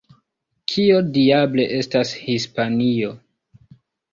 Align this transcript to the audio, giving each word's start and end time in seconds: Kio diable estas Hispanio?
Kio 0.71 1.01
diable 1.17 1.67
estas 1.81 2.15
Hispanio? 2.25 3.13